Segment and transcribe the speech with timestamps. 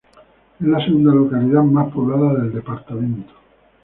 [0.59, 3.33] Es la segunda localidad más poblada del departamento.